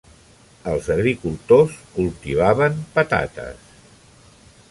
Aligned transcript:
Els 0.71 0.87
agricultors 0.95 1.75
cultivaven 1.99 2.81
patates. 2.97 3.71